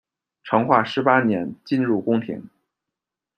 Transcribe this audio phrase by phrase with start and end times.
[0.43, 2.49] 成化十八年，进入宫廷。